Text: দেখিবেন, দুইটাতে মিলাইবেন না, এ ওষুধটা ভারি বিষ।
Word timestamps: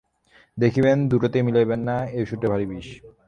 দেখিবেন, 0.57 0.97
দুইটাতে 1.09 1.37
মিলাইবেন 1.41 1.81
না, 1.89 1.95
এ 2.09 2.19
ওষুধটা 2.23 2.47
ভারি 2.49 2.65
বিষ। 2.65 2.87